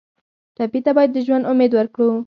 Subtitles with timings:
[0.55, 2.09] ټپي ته باید د ژوند امید ورکړو.